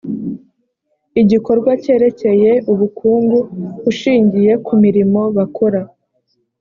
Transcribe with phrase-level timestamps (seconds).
[1.21, 3.37] igikorwa cyerekeye ubukungu
[3.89, 5.81] ushingiye kumirimo bakora